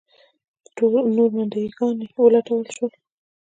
[1.15, 2.91] نور منډیي ګان ولټول شول.